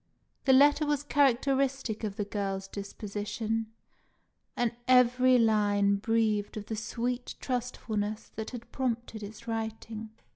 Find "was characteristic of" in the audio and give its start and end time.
0.87-2.15